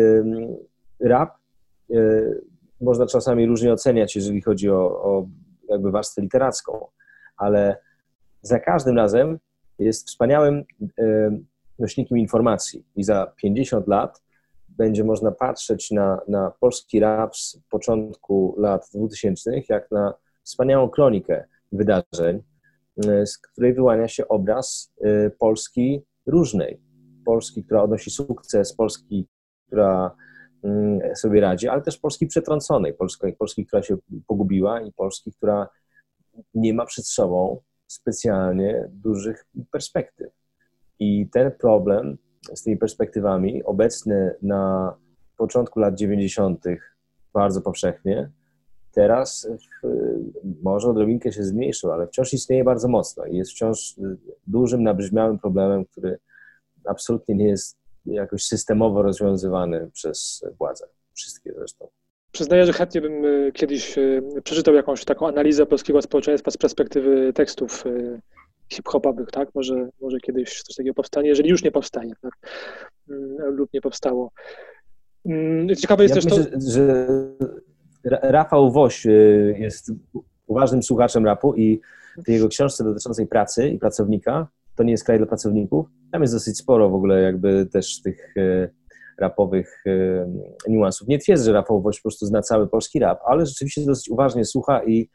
[0.99, 1.29] rap
[1.91, 1.95] e,
[2.81, 5.27] można czasami różnie oceniać, jeżeli chodzi o, o
[5.69, 6.87] jakby warstwę literacką,
[7.37, 7.77] ale
[8.41, 9.39] za każdym razem
[9.79, 10.63] jest wspaniałym
[11.79, 14.21] nośnikiem informacji i za 50 lat
[14.77, 21.43] będzie można patrzeć na, na polski rap z początku lat 2000 jak na wspaniałą kronikę
[21.71, 22.43] wydarzeń,
[23.25, 24.93] z której wyłania się obraz
[25.39, 26.81] Polski różnej.
[27.25, 29.27] Polski, która odnosi sukces, Polski,
[29.67, 30.15] która
[30.63, 35.69] mm, sobie radzi, ale też Polski przetrąconej, Polski, Polski, która się pogubiła i Polski, która
[36.53, 40.31] nie ma przed sobą specjalnie dużych perspektyw.
[40.99, 42.17] I ten problem
[42.53, 44.95] z tymi perspektywami, obecny na
[45.37, 46.65] początku lat 90.
[47.33, 48.29] bardzo powszechnie,
[48.91, 49.47] teraz
[50.63, 53.95] może odrobinkę się zmniejszył, ale wciąż istnieje bardzo mocno i jest wciąż
[54.47, 56.17] dużym, nabrzmiałym problemem, który
[56.85, 60.87] absolutnie nie jest jakoś systemowo rozwiązywany przez władze.
[61.13, 61.87] Wszystkie zresztą.
[62.31, 67.33] Przyznaję, że chętnie bym e, kiedyś e, przeczytał jakąś taką analizę polskiego społeczeństwa z perspektywy
[67.33, 67.83] tekstów
[68.71, 69.49] hip-hopowych, tak?
[69.55, 72.33] Może, może kiedyś coś takiego powstanie, jeżeli już nie powstanie, tak?
[73.09, 74.31] Mm, lub nie powstało.
[75.25, 76.59] Mm, ciekawe jest ja też myślę, to...
[76.71, 77.07] że
[78.03, 79.05] Rafał Woś
[79.57, 79.91] jest
[80.47, 81.81] uważnym słuchaczem rapu i
[82.27, 85.87] w jego książce dotyczącej pracy i pracownika to nie jest kraj dla pracowników.
[86.11, 88.69] Tam jest dosyć sporo w ogóle jakby też tych e,
[89.17, 90.27] rapowych e,
[90.67, 91.07] niuansów.
[91.07, 94.45] Nie twierdzę, że Rafał Woś po prostu zna cały polski rap, ale rzeczywiście dosyć uważnie
[94.45, 95.09] słucha i,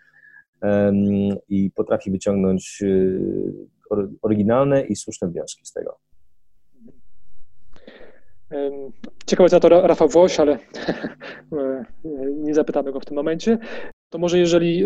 [1.49, 5.99] i potrafi wyciągnąć e, oryginalne i słuszne wnioski z tego.
[9.27, 10.59] Ciekawe, co to Rafał Woś, ale
[12.45, 13.59] nie zapytamy go w tym momencie.
[14.11, 14.85] To może jeżeli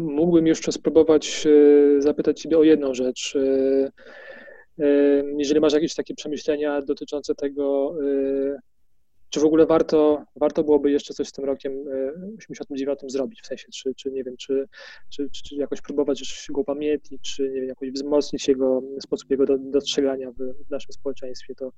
[0.00, 3.36] mógłbym jeszcze spróbować e, zapytać Ciebie o jedną rzecz.
[4.78, 4.82] E,
[5.38, 8.58] jeżeli masz jakieś takie przemyślenia dotyczące tego, e,
[9.30, 11.72] czy w ogóle warto, warto byłoby jeszcze coś z tym rokiem
[12.38, 14.68] 89 zrobić, w sensie, czy, czy nie wiem, czy,
[15.08, 20.30] czy, czy jakoś próbować go upamiętnić, czy nie wiem, jakoś wzmocnić jego sposób jego dostrzegania
[20.30, 21.72] w, w naszym społeczeństwie, to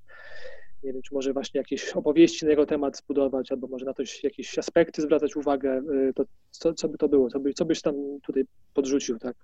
[0.83, 4.03] nie wiem, czy może właśnie jakieś opowieści na jego temat zbudować, albo może na to
[4.23, 7.83] jakieś aspekty zwracać uwagę, y, to co, co by to było, co, by, co byś
[7.83, 9.37] tam tutaj podrzucił, tak?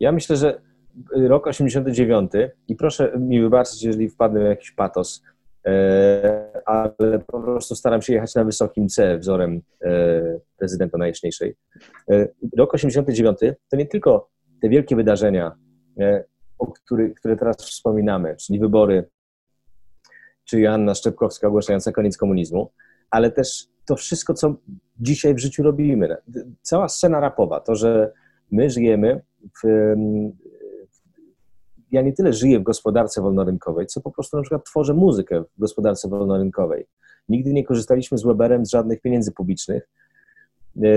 [0.00, 0.60] Ja myślę, że
[1.12, 2.32] rok 89
[2.68, 5.22] i proszę mi wybaczyć, jeżeli wpadnę w jakiś patos,
[5.66, 9.90] e, ale po prostu staram się jechać na wysokim C wzorem e,
[10.56, 11.56] prezydenta najjaśniejszej.
[12.10, 12.28] E,
[12.58, 13.38] rok 89
[13.70, 14.30] to nie tylko
[14.62, 15.52] te wielkie wydarzenia,
[16.58, 19.08] o który, które teraz wspominamy, czyli wybory,
[20.44, 22.70] czy Joanna Szczepkowska ogłaszająca koniec komunizmu,
[23.10, 24.54] ale też to wszystko, co
[25.00, 26.16] dzisiaj w życiu robimy.
[26.62, 28.12] Cała scena rapowa, to, że
[28.50, 29.20] my żyjemy
[29.62, 29.94] w,
[31.96, 35.60] ja nie tyle żyję w gospodarce wolnorynkowej, co po prostu na przykład tworzę muzykę w
[35.60, 36.86] gospodarce wolnorynkowej.
[37.28, 39.88] Nigdy nie korzystaliśmy z Weberem z żadnych pieniędzy publicznych.
[40.76, 40.88] E,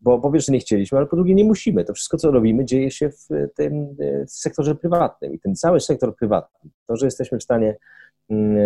[0.00, 1.84] bo po pierwsze nie chcieliśmy, ale po drugie nie musimy.
[1.84, 3.96] To wszystko, co robimy, dzieje się w tym
[4.26, 7.76] w sektorze prywatnym i ten cały sektor prywatny, to, że jesteśmy w stanie
[8.30, 8.56] mm,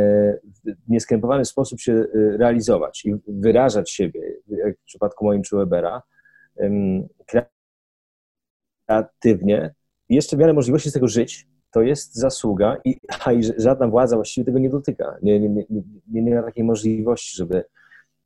[0.64, 6.02] w nieskrępowany sposób się realizować i wyrażać siebie, jak w przypadku moim czy Webera,
[8.86, 9.74] kreatywnie
[10.08, 14.16] jeszcze w miarę możliwości z tego żyć, to jest zasługa i, a, i żadna władza
[14.16, 15.16] właściwie tego nie dotyka.
[15.22, 15.64] Nie, nie, nie,
[16.10, 17.64] nie, nie ma takiej możliwości, żeby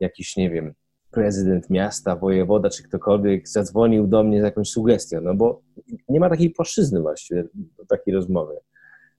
[0.00, 0.74] jakiś, nie wiem,
[1.10, 5.60] prezydent miasta, wojewoda czy ktokolwiek zadzwonił do mnie z jakąś sugestią, no bo
[6.08, 7.44] nie ma takiej płaszczyzny właściwie
[7.78, 8.54] do takiej rozmowy.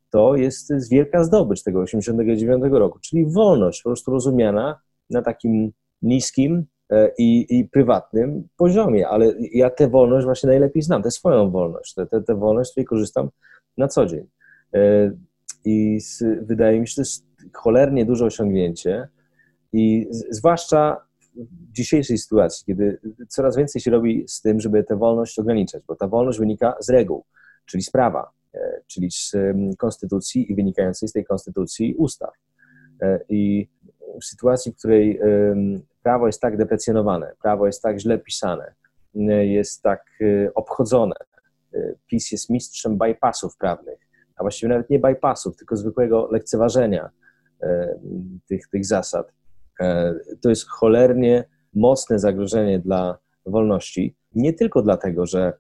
[0.10, 6.66] To jest wielka zdobycz tego 89 roku, czyli wolność po prostu rozumiana na takim niskim
[6.90, 11.96] e, i, i prywatnym poziomie, ale ja tę wolność właśnie najlepiej znam, tę swoją wolność,
[12.28, 13.30] tę, wolność, z której korzystam
[13.78, 14.28] na co dzień.
[14.74, 15.12] E,
[15.66, 16.00] I
[16.42, 19.08] wydaje mi się, że to jest cholernie duże osiągnięcie
[19.74, 25.40] i zwłaszcza w dzisiejszej sytuacji, kiedy coraz więcej się robi z tym, żeby tę wolność
[25.40, 27.26] ograniczać, bo ta wolność wynika z reguł,
[27.66, 29.36] czyli z prawa, e, czyli z
[29.78, 32.30] konstytucji i wynikającej z tej konstytucji ustaw.
[33.02, 33.68] E, I
[34.22, 35.20] w sytuacji, w której
[36.04, 38.74] prawo jest tak deprecjonowane, prawo jest tak źle pisane,
[39.44, 40.06] jest tak
[40.56, 41.16] obchodzone,
[42.08, 44.00] PiS jest mistrzem bypassów prawnych,
[44.36, 47.10] a właściwie nawet nie bypassów, tylko zwykłego lekceważenia
[48.48, 49.38] tych, tych zasad
[49.80, 54.16] E, to jest cholernie mocne zagrożenie dla wolności.
[54.36, 55.54] Nie tylko dlatego, że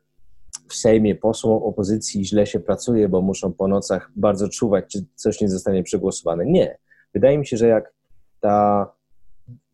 [0.70, 5.42] w Sejmie posłom opozycji źle się pracuje, bo muszą po nocach bardzo czuwać, czy coś
[5.42, 6.46] nie zostanie przegłosowane.
[6.46, 6.78] Nie.
[7.14, 7.94] Wydaje mi się, że jak
[8.40, 8.92] ta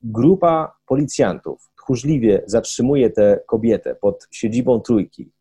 [0.01, 5.31] grupa policjantów tchórzliwie zatrzymuje tę kobietę pod siedzibą trójki,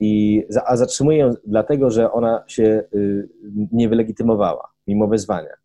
[0.00, 3.28] i, a zatrzymuje ją dlatego, że ona się y,
[3.72, 5.58] nie wylegitymowała mimo wezwania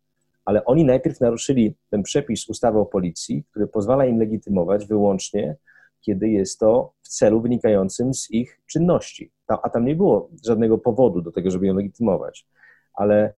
[0.44, 5.56] ale oni najpierw naruszyli ten przepis ustawy o policji, który pozwala im legitymować wyłącznie,
[6.00, 9.32] kiedy jest to w celu wynikającym z ich czynności.
[9.46, 12.46] A tam nie było żadnego powodu do tego, żeby ją legitymować.
[12.94, 13.34] Ale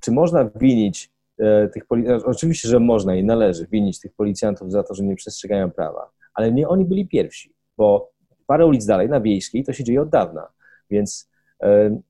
[0.00, 2.28] czy można winić e, tych policjantów?
[2.28, 6.52] Oczywiście, że można i należy winić tych policjantów za to, że nie przestrzegają prawa, ale
[6.52, 8.09] nie oni byli pierwsi, bo
[8.50, 10.48] parę ulic dalej, na Wiejskiej, to się dzieje od dawna.
[10.90, 11.30] Więc
[11.62, 12.00] e,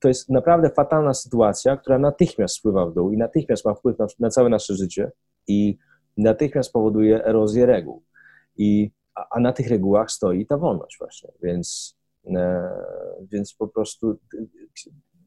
[0.00, 4.06] to jest naprawdę fatalna sytuacja, która natychmiast spływa w dół i natychmiast ma wpływ na,
[4.20, 5.10] na całe nasze życie
[5.48, 5.78] i
[6.16, 8.02] natychmiast powoduje erozję reguł.
[8.56, 12.70] I, a, a na tych regułach stoi ta wolność właśnie, więc, e,
[13.32, 14.18] więc po prostu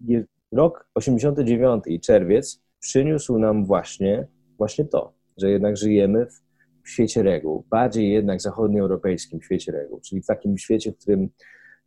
[0.05, 4.27] je, rok 89 i czerwiec przyniósł nam właśnie,
[4.57, 6.46] właśnie to, że jednak żyjemy w,
[6.87, 11.29] w świecie reguł, bardziej jednak zachodnioeuropejskim świecie reguł, czyli w takim świecie, w którym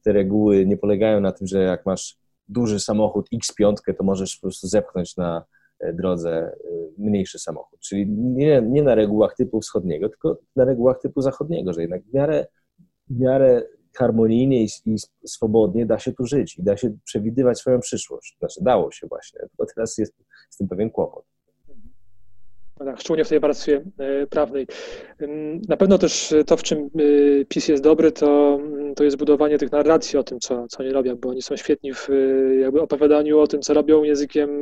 [0.02, 4.40] te reguły nie polegają na tym, że jak masz duży samochód X5, to możesz po
[4.40, 5.44] prostu zepchnąć na
[5.80, 6.52] e, drodze e,
[6.98, 7.80] mniejszy samochód.
[7.80, 12.14] Czyli nie, nie na regułach typu wschodniego, tylko na regułach typu zachodniego, że jednak w
[12.14, 12.46] miarę,
[13.10, 13.62] w miarę
[13.96, 18.36] harmonijnie i, i swobodnie da się tu żyć i da się przewidywać swoją przyszłość.
[18.38, 20.14] Znaczy dało się właśnie, tylko teraz jest
[20.50, 21.24] z tym pewien kłopot.
[22.99, 24.66] Szczególnie w tej warstwie e, prawnej.
[25.69, 29.59] Na pewno też to, w czym e, PiS jest dobry, to, mm, to jest budowanie
[29.59, 32.81] tych narracji o tym, co, co oni robią, bo oni są świetni w e, jakby
[32.81, 34.61] opowiadaniu o tym, co robią językiem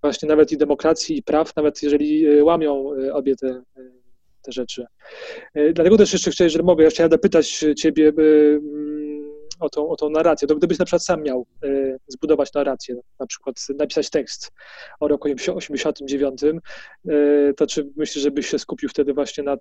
[0.00, 3.62] właśnie nawet i demokracji i praw, nawet jeżeli łamią obie te,
[4.42, 4.86] te rzeczy.
[5.74, 8.12] Dlatego też jeszcze chciałem, że mogę, ja chciałem dopytać Ciebie,
[9.62, 10.48] o tą, o tą narrację.
[10.48, 14.52] To gdybyś na przykład sam miał y, zbudować narrację, na przykład napisać tekst
[15.00, 16.60] o roku 89, y,
[17.08, 19.56] e, to czy myślisz, że byś się skupił wtedy właśnie na,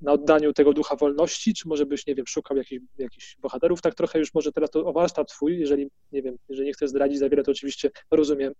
[0.00, 3.94] na oddaniu tego ducha wolności, czy może byś, nie wiem, szukał jakichś, jakichś bohaterów, tak
[3.94, 7.18] trochę już może teraz to o warsztat twój, jeżeli, nie wiem, jeżeli nie chcesz zdradzić
[7.18, 8.52] za wiele, to oczywiście rozumiem,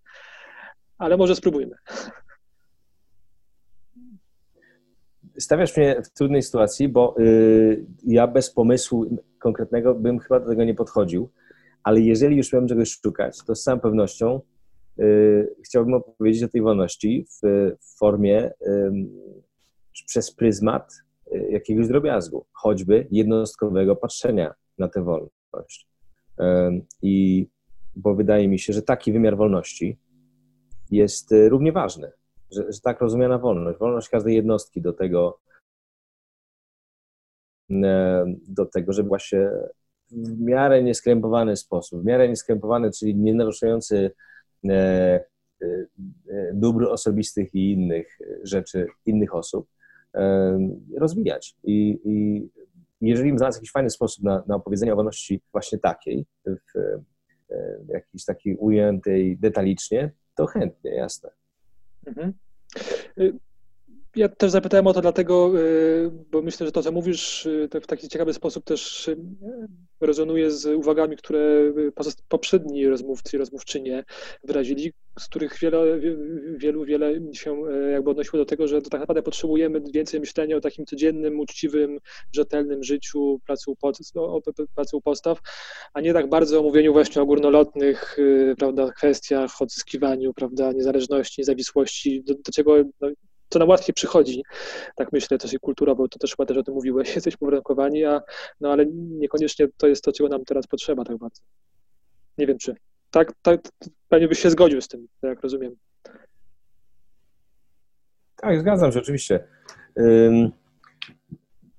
[0.97, 1.75] ale może spróbujmy.
[5.39, 10.63] stawiasz mnie w trudnej sytuacji, bo y, ja bez pomysłu konkretnego bym chyba do tego
[10.63, 11.29] nie podchodził,
[11.83, 14.41] ale jeżeli już miałem czegoś szukać, to z całą pewnością
[14.99, 18.51] y, chciałbym opowiedzieć o tej wolności w, w formie
[20.07, 20.93] przez pryzmat
[21.33, 25.87] y, jakiegoś drobiazgu, choćby jednostkowego patrzenia na tę wolność.
[27.01, 27.47] I
[27.95, 29.97] bo wydaje mi się, że taki wymiar wolności
[30.91, 32.11] jest y, równie ważny
[32.53, 35.39] że, że tak rozumiana wolność, wolność każdej jednostki do tego,
[38.47, 39.49] do tego, żeby właśnie
[40.11, 44.11] w miarę nieskrępowany sposób, w miarę nieskrępowany, czyli nie naruszający
[44.69, 45.23] e, e,
[46.53, 49.67] dóbr osobistych i innych rzeczy innych osób,
[50.97, 51.55] rozwijać.
[51.63, 52.49] I, i
[53.01, 56.99] jeżeli znalazł jakiś fajny sposób na, na opowiedzenie o wolności właśnie takiej, w,
[57.85, 61.29] w jakiejś takiej ujętej detalicznie, to chętnie, jasne.
[62.05, 62.33] Mhm.
[64.17, 67.69] Y, ja też zapytałem o to dlatego, y, bo myślę, że to, co mówisz, y,
[67.81, 69.09] w taki ciekawy sposób też
[70.01, 71.73] rezonuje z uwagami, które
[72.27, 74.03] poprzedni rozmówcy i rozmówczynie
[74.43, 75.99] wyrazili, z których wiele,
[76.57, 80.85] wielu, wiele się jakby odnosiło do tego, że tak naprawdę potrzebujemy więcej myślenia o takim
[80.85, 81.99] codziennym, uczciwym,
[82.35, 83.97] rzetelnym życiu, pracy u, pod,
[84.75, 85.39] pracy u postaw,
[85.93, 88.17] a nie tak bardzo o mówieniu właśnie o górnolotnych
[88.57, 93.09] prawda, kwestiach, odzyskiwaniu prawda, niezależności, niezawisłości, do, do czego no,
[93.53, 94.43] to nam łatwiej przychodzi,
[94.95, 98.21] tak myślę, też i kulturowo, to też chyba też o tym mówiłeś, jesteśmy uwarunkowani, a,
[98.61, 101.41] no ale niekoniecznie to jest to, czego nam teraz potrzeba tak bardzo.
[102.37, 102.75] Nie wiem, czy
[103.11, 103.61] tak, tak
[104.09, 105.75] pewnie byś się zgodził z tym, tak jak rozumiem.
[108.35, 109.47] Tak, zgadzam się, oczywiście.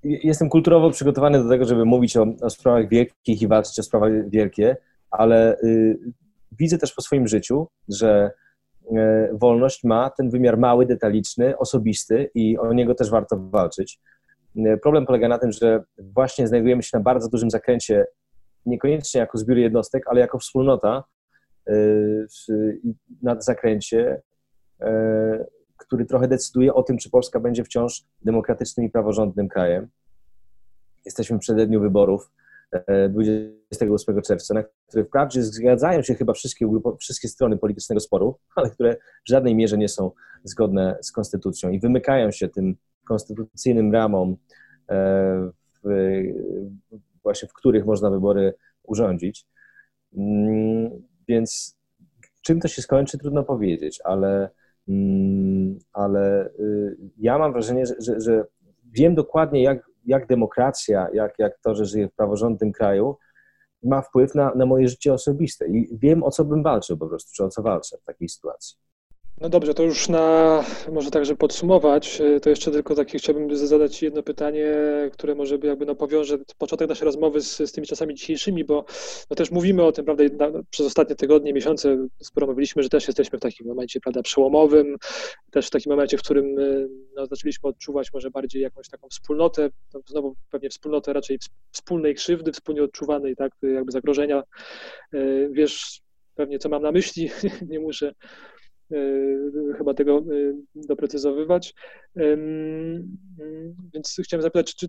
[0.03, 4.25] Jestem kulturowo przygotowany do tego, żeby mówić o, o sprawach wielkich i walczyć o sprawy
[4.29, 4.77] wielkie,
[5.11, 5.99] ale y,
[6.51, 8.31] widzę też po swoim życiu, że
[9.33, 13.99] wolność ma ten wymiar mały, detaliczny, osobisty i o niego też warto walczyć.
[14.57, 18.05] E, problem polega na tym, że właśnie znajdujemy się na bardzo dużym zakręcie,
[18.65, 21.03] niekoniecznie jako zbiór jednostek, ale jako wspólnota
[21.67, 21.73] e,
[23.21, 24.21] na zakręcie,
[25.77, 29.87] który trochę decyduje o tym, czy Polska będzie wciąż demokratycznym i praworządnym krajem.
[31.05, 32.31] Jesteśmy w przededniu wyborów
[33.09, 36.67] 28 czerwca, na które wprawdzie zgadzają się chyba wszystkie,
[36.99, 40.11] wszystkie strony politycznego sporu, ale które w żadnej mierze nie są
[40.43, 42.75] zgodne z konstytucją i wymykają się tym
[43.07, 44.35] konstytucyjnym ramom,
[44.89, 45.51] e,
[45.83, 45.89] w,
[47.23, 48.53] właśnie w których można wybory
[48.83, 49.45] urządzić.
[50.17, 50.89] Mm,
[51.27, 51.75] więc
[52.41, 54.49] czym to się skończy, trudno powiedzieć, ale,
[54.87, 58.45] mm, ale y, ja mam wrażenie, że, że, że
[58.91, 63.17] wiem dokładnie, jak jak demokracja, jak, jak to, że żyję w praworządnym kraju,
[63.83, 67.31] ma wpływ na, na moje życie osobiste i wiem, o co bym walczył po prostu,
[67.35, 68.77] czy o co walczę w takiej sytuacji.
[69.41, 73.55] No dobrze, to już na, może tak, żeby podsumować, e, to jeszcze tylko takie chciałbym
[73.55, 74.73] zadać jedno pytanie,
[75.13, 78.85] które może by jakby no powiąże początek naszej rozmowy z, z tymi czasami dzisiejszymi, bo
[79.29, 80.23] no też mówimy o tym, prawda,
[80.69, 84.95] przez ostatnie tygodnie, miesiące sporo mówiliśmy, że też jesteśmy w takim momencie, prawda, przełomowym,
[85.51, 89.69] też w takim momencie, w którym e, no, zaczęliśmy odczuwać może bardziej jakąś taką wspólnotę,
[89.93, 91.39] no, znowu pewnie wspólnotę raczej
[91.71, 94.43] wspólnej krzywdy, wspólnie odczuwanej, tak, jakby zagrożenia.
[95.13, 96.01] E, wiesz
[96.35, 97.29] pewnie, co mam na myśli,
[97.69, 98.13] nie muszę
[99.77, 100.23] chyba tego e,
[100.75, 101.73] doprecyzowywać.
[103.93, 104.87] Więc chciałem zapytać, czy,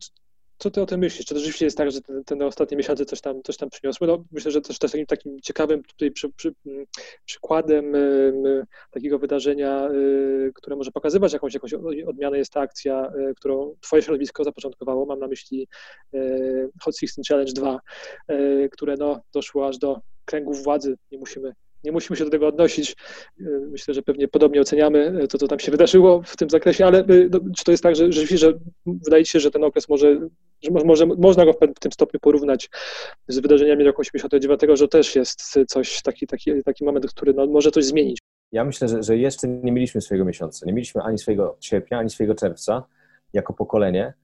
[0.59, 1.26] co ty o tym myślisz?
[1.26, 4.07] Czy to rzeczywiście jest tak, że te, ostatnie miesiące coś tam, coś tam przyniosły?
[4.07, 6.55] No, myślę, że też, takim, takim ciekawym tutaj przy, przy,
[7.24, 7.92] przykładem
[8.90, 11.74] takiego wydarzenia, y, które może pokazywać jakąś, jakąś
[12.07, 15.07] odmianę jest ta akcja, którą twoje środowisko zapoczątkowało.
[15.07, 15.68] Mam na myśli
[16.82, 17.80] Hot 16 Challenge 2,
[18.72, 20.97] które no, doszło aż do kręgów władzy.
[21.11, 21.53] Nie musimy
[21.87, 22.97] nie musimy się do tego odnosić.
[23.70, 27.41] Myślę, że pewnie podobnie oceniamy to, co tam się wydarzyło w tym zakresie, ale no,
[27.57, 28.53] czy to jest tak, że rzeczywiście, że
[28.87, 30.28] wydaje się, że ten okres może,
[30.62, 32.70] że może, można go w tym stopniu porównać
[33.28, 37.70] z wydarzeniami roku 89, że też jest coś, taki, taki, taki moment, który no, może
[37.70, 38.18] coś zmienić.
[38.53, 40.66] Ja myślę, że, że jeszcze nie mieliśmy swojego miesiąca.
[40.66, 42.84] Nie mieliśmy ani swojego sierpnia, ani swojego czerwca
[43.32, 44.14] jako pokolenie,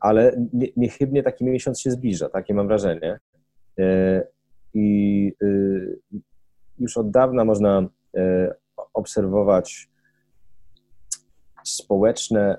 [0.00, 0.46] ale
[0.76, 3.18] niechybnie taki miesiąc się zbliża, takie mam wrażenie.
[4.74, 5.98] I y,
[6.78, 8.54] już od dawna można e,
[8.94, 9.88] obserwować
[11.64, 12.58] społeczne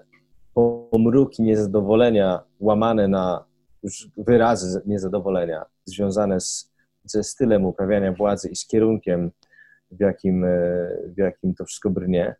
[0.54, 3.46] pomruki niezadowolenia łamane na
[3.84, 9.32] już wyrazy niezadowolenia związane z, ze stylem uprawiania władzy i z kierunkiem,
[9.92, 10.50] w jakim, e,
[11.16, 12.36] w jakim to wszystko brnie.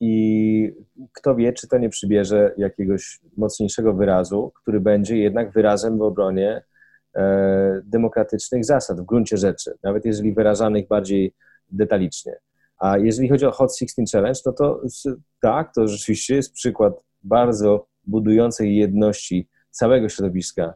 [0.00, 0.74] I
[1.12, 6.62] kto wie, czy to nie przybierze jakiegoś mocniejszego wyrazu, który będzie jednak wyrazem w obronie
[7.84, 11.34] demokratycznych zasad w gruncie rzeczy, nawet jeżeli wyrażanych bardziej
[11.70, 12.36] detalicznie.
[12.78, 14.80] A jeżeli chodzi o Hot 16 Challenge, no to
[15.40, 20.74] tak, to rzeczywiście jest przykład bardzo budującej jedności całego środowiska e,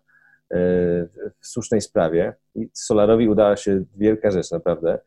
[1.41, 2.35] w słusznej sprawie.
[2.55, 4.99] I Solarowi udała się wielka rzecz, naprawdę.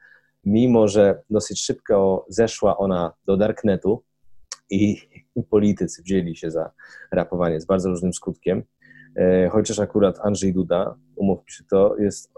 [0.45, 4.03] Mimo, że dosyć szybko zeszła ona do darknetu
[4.69, 4.97] i
[5.49, 6.71] politycy wzięli się za
[7.11, 8.80] rapowanie z bardzo różnym skutkiem, E,
[9.51, 12.33] chociaż akurat Andrzej Duda, umówmy się, to jest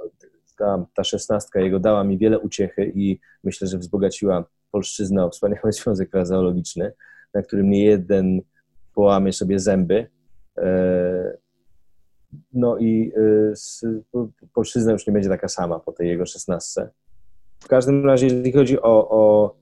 [0.57, 5.71] ta, ta szesnastka jego dała mi wiele uciechy i myślę, że wzbogaciła polszczyznę o wspaniały
[5.83, 6.93] związek frazeologiczny,
[7.33, 8.41] na którym nie jeden
[8.95, 10.07] połamie sobie zęby.
[10.57, 11.37] E,
[12.53, 13.11] no i
[14.13, 14.21] e,
[14.53, 16.89] polszczyzna już nie będzie taka sama po tej jego szesnastce.
[17.59, 19.55] W każdym razie, jeżeli chodzi o, o,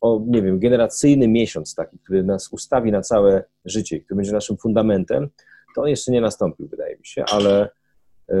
[0.00, 4.56] o, nie wiem, generacyjny miesiąc taki, który nas ustawi na całe życie, który będzie naszym
[4.56, 5.28] fundamentem,
[5.74, 7.70] to jeszcze nie nastąpił, wydaje mi się, ale,
[8.28, 8.36] e,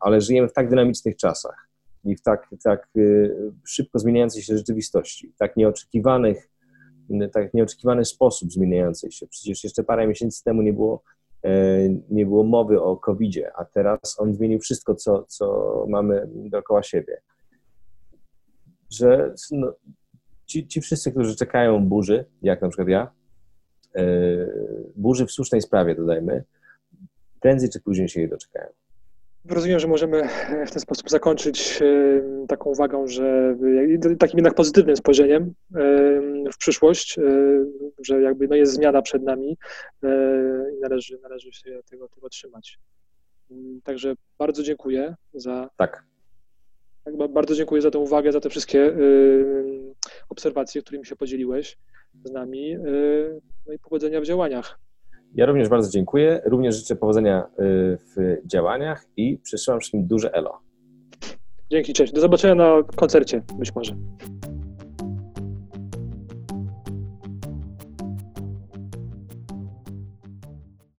[0.00, 1.68] ale żyjemy w tak dynamicznych czasach
[2.04, 3.00] i w tak, tak e,
[3.64, 6.48] szybko zmieniającej się rzeczywistości, tak nieoczekiwanych,
[7.32, 9.26] tak nieoczekiwany sposób zmieniającej się.
[9.26, 11.02] Przecież jeszcze parę miesięcy temu nie było,
[11.44, 16.82] e, nie było mowy o COVID-zie, a teraz on zmienił wszystko, co, co mamy dookoła
[16.82, 17.20] siebie.
[18.90, 19.72] Że no,
[20.46, 23.10] ci, ci wszyscy, którzy czekają burzy, jak na przykład ja,
[24.96, 26.44] burzy w słusznej sprawie, dodajmy,
[27.40, 28.68] prędzej czy później się jej doczekają.
[29.44, 30.28] Rozumiem, że możemy
[30.66, 33.56] w ten sposób zakończyć e, taką uwagą, że
[34.18, 35.50] takim jednak pozytywnym spojrzeniem e,
[36.52, 37.18] w przyszłość,
[38.06, 39.56] że jakby no jest zmiana przed nami
[40.78, 42.78] i należy, należy się tego, tego trzymać.
[43.84, 45.70] Także bardzo dziękuję za.
[45.76, 46.04] Tak.
[47.04, 48.92] tak bardzo dziękuję za tę uwagę, za te wszystkie
[50.28, 51.78] obserwacje, którymi się podzieliłeś
[52.24, 52.76] z nami.
[53.66, 54.78] No i powodzenia w działaniach.
[55.34, 56.40] Ja również bardzo dziękuję.
[56.44, 60.60] Również życzę powodzenia y, w działaniach i przesyłam wszystkim duże elo.
[61.70, 62.12] Dzięki, cześć.
[62.12, 63.96] Do zobaczenia na koncercie być może.